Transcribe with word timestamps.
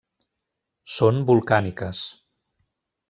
Són 0.95 1.21
volcàniques. 1.29 2.03